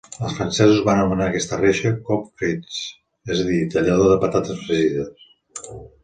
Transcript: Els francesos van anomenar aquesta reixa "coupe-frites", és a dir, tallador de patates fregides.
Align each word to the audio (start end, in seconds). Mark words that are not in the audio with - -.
Els 0.27 0.35
francesos 0.37 0.77
van 0.85 0.99
anomenar 0.99 1.25
aquesta 1.31 1.59
reixa 1.59 1.91
"coupe-frites", 2.07 2.79
és 3.35 3.43
a 3.43 3.45
dir, 3.49 3.59
tallador 3.75 4.09
de 4.13 4.17
patates 4.23 4.63
fregides. 4.63 5.29